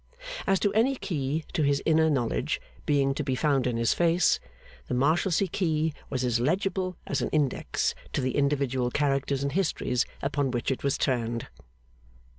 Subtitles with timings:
[0.47, 4.39] As to any key to his inner knowledge being to be found in his face,
[4.87, 10.07] the Marshalsea key was as legible as an index to the individual characters and histories
[10.23, 11.49] upon which it was turned.